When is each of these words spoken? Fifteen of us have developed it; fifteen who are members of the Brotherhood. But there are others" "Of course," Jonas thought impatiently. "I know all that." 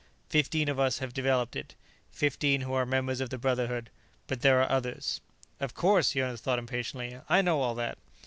Fifteen 0.29 0.67
of 0.67 0.79
us 0.79 0.97
have 0.97 1.13
developed 1.13 1.55
it; 1.55 1.75
fifteen 2.09 2.61
who 2.61 2.73
are 2.73 2.87
members 2.87 3.21
of 3.21 3.29
the 3.29 3.37
Brotherhood. 3.37 3.91
But 4.25 4.41
there 4.41 4.59
are 4.59 4.67
others" 4.67 5.21
"Of 5.61 5.75
course," 5.75 6.13
Jonas 6.13 6.41
thought 6.41 6.57
impatiently. 6.57 7.19
"I 7.29 7.43
know 7.43 7.61
all 7.61 7.75
that." 7.75 7.99